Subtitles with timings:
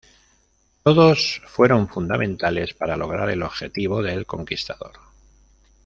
[0.81, 4.93] Todos fueron fundamentales para lograr el objetivo del Conquistador.